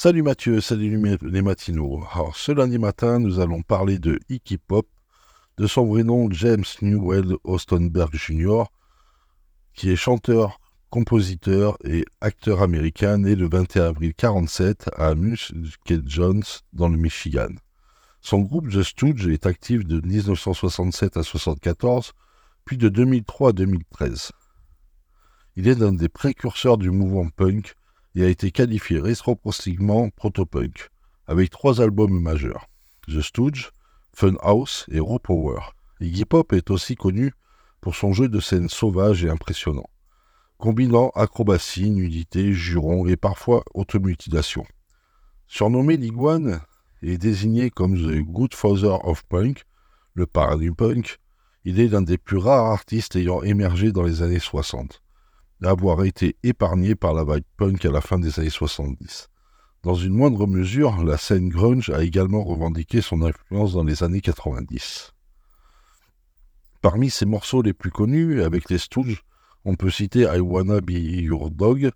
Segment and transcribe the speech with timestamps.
[0.00, 2.04] Salut Mathieu, salut les matinaux.
[2.12, 4.86] Alors ce lundi matin, nous allons parler de Iggy Pop,
[5.56, 8.66] de son vrai nom James Newell Ostenberg Jr.,
[9.74, 16.44] qui est chanteur, compositeur et acteur américain né le 21 avril 1947 à Musket Jones
[16.72, 17.50] dans le Michigan.
[18.20, 22.12] Son groupe The Stooges est actif de 1967 à 1974,
[22.64, 24.30] puis de 2003 à 2013.
[25.56, 27.74] Il est l'un des précurseurs du mouvement punk
[28.18, 30.88] et a été qualifié rétrospectivement proto-punk,
[31.28, 32.66] avec trois albums majeurs
[33.06, 33.70] The Stooge,
[34.12, 35.60] Funhouse et Raw Power.
[36.00, 37.32] Iggy Pop est aussi connu
[37.80, 39.88] pour son jeu de scène sauvage et impressionnant,
[40.56, 44.66] combinant acrobatie, nudité, jurons et parfois automutilation.
[45.46, 46.60] Surnommé l'iguane
[47.02, 49.62] et désigné comme The Good Father of Punk,
[50.14, 51.20] le paradis punk,
[51.64, 55.02] il est l'un des plus rares artistes ayant émergé dans les années 60
[55.60, 59.28] d'avoir été épargné par la vague punk à la fin des années 70.
[59.82, 64.20] Dans une moindre mesure, la scène grunge a également revendiqué son influence dans les années
[64.20, 65.12] 90.
[66.80, 69.22] Parmi ses morceaux les plus connus, avec les Stooges,
[69.64, 71.90] on peut citer I Wanna Be Your Dog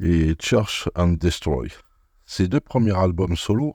[0.00, 1.68] et Church and Destroy.
[2.26, 3.74] Ses deux premiers albums solo,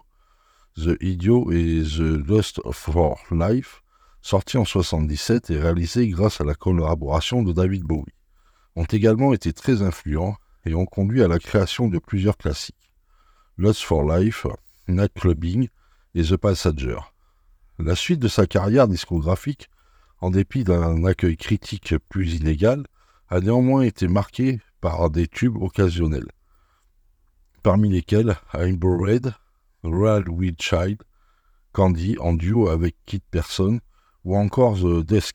[0.77, 3.81] The Idiot et The Lust for Life,
[4.21, 8.14] sortis en 77 et réalisés grâce à la collaboration de David Bowie
[8.75, 12.91] ont également été très influents et ont conduit à la création de plusieurs classiques.
[13.57, 14.45] Lost for Life,
[14.87, 15.69] Night Clubbing
[16.13, 16.99] et The Passenger.
[17.79, 19.69] La suite de sa carrière discographique,
[20.19, 22.85] en dépit d'un accueil critique plus inégal,
[23.29, 26.31] a néanmoins été marquée par des tubes occasionnels,
[27.63, 29.33] parmi lesquels I'm Red,
[29.83, 31.01] Royal Wild Child,
[31.71, 33.79] Candy en duo avec Kit Person
[34.23, 35.33] ou encore The Death.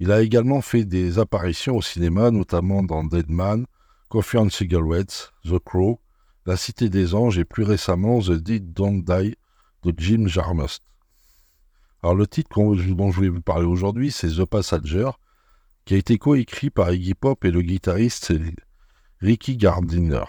[0.00, 3.66] Il a également fait des apparitions au cinéma, notamment dans Dead Man,
[4.08, 6.00] Coffee and Cigarettes, The Crow,
[6.46, 9.36] La Cité des Anges et plus récemment The Dead Don't Die
[9.82, 10.78] de Jim Jarmusch.
[12.02, 15.10] Alors le titre dont je voulais vous parler aujourd'hui, c'est The Passenger,
[15.84, 18.32] qui a été coécrit par Iggy Pop et le guitariste
[19.20, 20.24] Ricky Gardiner.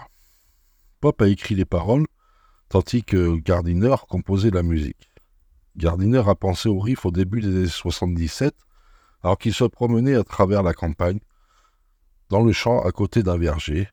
[1.00, 2.06] Pop a écrit les paroles,
[2.68, 5.10] tandis que Gardiner composait la musique.
[5.76, 8.52] Gardiner a pensé au riff au début des années 77
[9.22, 11.20] alors qu'il se promenait à travers la campagne,
[12.28, 13.88] dans le champ à côté d'un verger,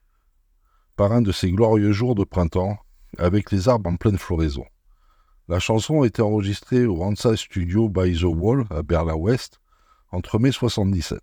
[0.95, 2.77] par un de ces glorieux jours de printemps,
[3.17, 4.65] avec les arbres en pleine floraison.
[5.47, 9.59] La chanson a été enregistrée au Hansa Studio by the Wall à Berlin-Ouest
[10.11, 11.21] entre mai 77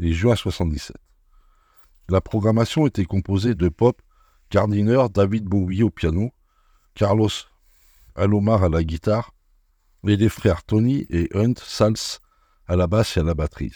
[0.00, 0.96] et juin 77.
[2.08, 4.00] La programmation était composée de pop,
[4.50, 6.30] Gardiner, David Bowie au piano,
[6.94, 7.28] Carlos
[8.16, 9.34] Alomar à la guitare
[10.06, 12.20] et les frères Tony et Hunt Sals
[12.68, 13.72] à la basse et à la batterie.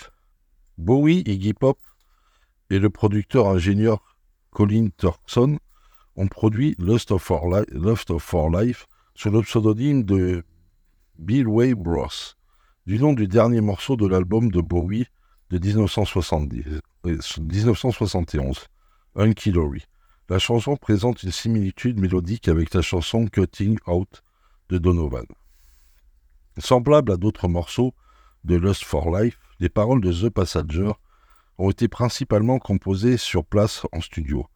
[0.78, 1.78] Bowie, Iggy Pop
[2.70, 4.16] et le producteur ingénieur
[4.50, 5.58] Colin Turkson
[6.16, 10.44] ont produit Lost of For, Life sous le pseudonyme de
[11.18, 12.08] Bill Way Bros,
[12.86, 15.06] du nom du dernier morceau de l'album de Bowie
[15.50, 16.64] de 1970,
[17.04, 18.66] 1971,
[19.16, 19.82] Unky Dory.
[20.28, 24.22] La chanson présente une similitude mélodique avec la chanson Cutting Out
[24.70, 25.26] de Donovan.
[26.58, 27.92] Semblable à d'autres morceaux,
[28.44, 30.92] de Lust for Life, les paroles de The Passenger
[31.58, 34.46] ont été principalement composées sur place en studio.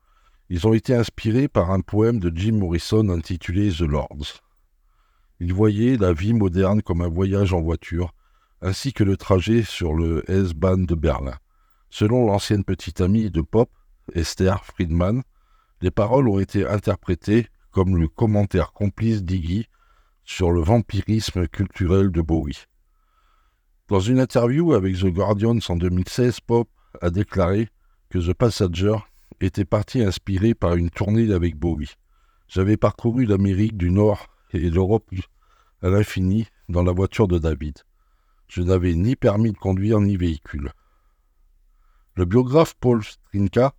[0.49, 4.43] Ils ont été inspirés par un poème de Jim Morrison intitulé The Lords.
[5.41, 8.15] Il voyait la vie moderne comme un voyage en voiture,
[8.63, 11.37] ainsi que le trajet sur le S-Bahn de Berlin.
[11.91, 13.71] Selon l'ancienne petite amie de Pop,
[14.15, 15.23] Esther Friedman,
[15.83, 19.69] les paroles ont été interprétées comme le commentaire complice d'Iggy
[20.25, 22.67] sur le vampirisme culturel de Bowie.
[23.89, 26.69] Dans une interview avec The Guardian en 2016, Pop
[27.01, 27.69] a déclaré
[28.11, 28.97] que The Passenger
[29.41, 31.95] était parti inspiré par une tournée avec Bowie.
[32.49, 35.09] J'avais parcouru l'Amérique du Nord et l'Europe
[35.83, 37.79] à l'infini dans la voiture de David.
[38.49, 40.73] Je n'avais ni permis de conduire ni véhicule.
[42.17, 43.73] Le biographe Paul Strinka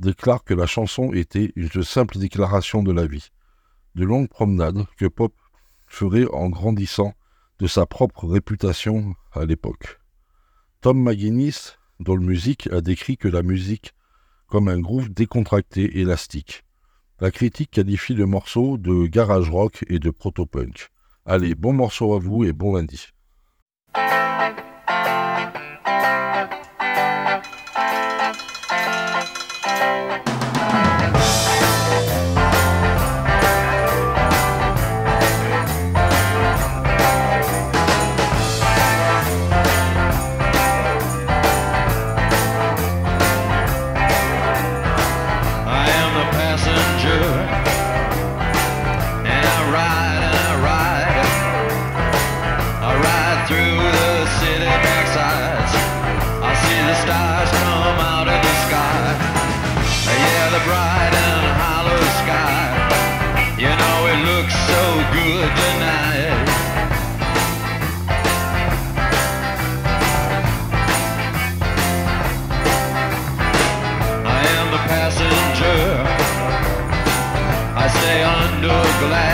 [0.00, 3.28] déclare que la chanson était une simple déclaration de la vie,
[3.94, 5.34] de longues promenades que Pop
[5.86, 7.12] ferait en grandissant
[7.58, 10.00] de sa propre réputation à l'époque.
[10.80, 13.94] Tom McGuinness, dans le musique, a décrit que la musique
[14.46, 16.62] comme un groove décontracté, élastique.
[17.20, 20.90] La critique qualifie le morceau de garage rock et de proto-punk.
[21.26, 23.08] Allez, bon morceau à vous et bon lundi.
[78.70, 79.33] Under glass.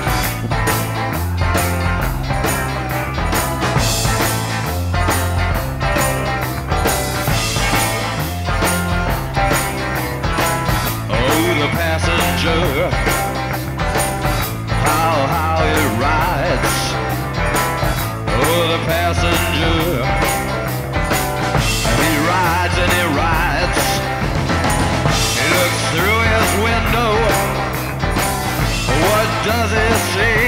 [29.61, 30.47] Does he see?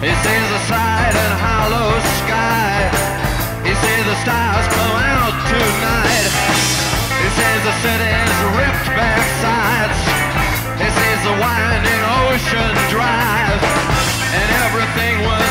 [0.00, 1.92] He sees the side and hollow
[2.24, 2.88] sky.
[3.68, 6.32] He sees the stars come out tonight.
[7.20, 10.00] He sees the city's ripped back sides.
[10.80, 13.60] He sees the winding ocean drive.
[14.32, 15.47] And everything was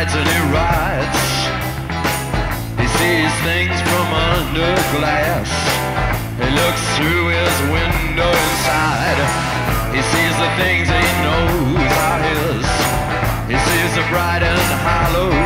[0.00, 1.22] rides and he rides.
[2.80, 5.50] He sees things from under glass.
[6.40, 9.20] He looks through his window inside.
[9.92, 12.64] He sees the things he knows are his.
[13.52, 15.39] He sees the bright and hollow